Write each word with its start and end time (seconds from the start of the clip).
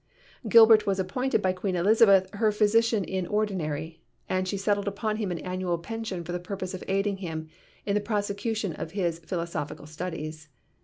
Gilbert 0.49 0.87
was 0.87 0.99
appointed 0.99 1.43
by 1.43 1.53
Queen 1.53 1.75
Elizabeth 1.75 2.27
her 2.33 2.51
physician 2.51 3.03
in 3.03 3.27
ordinary, 3.27 4.01
and 4.27 4.47
she 4.47 4.57
settled 4.57 4.87
upon 4.87 5.17
him 5.17 5.29
an 5.31 5.37
annual 5.37 5.77
pension 5.77 6.23
for 6.23 6.31
the 6.31 6.39
purpose 6.39 6.73
of 6.73 6.83
aiding 6.87 7.17
him 7.17 7.47
in 7.85 7.93
the 7.93 8.01
prosecution 8.01 8.73
of 8.73 8.93
his 8.93 9.19
philosophical 9.19 9.85
studies. 9.85 10.49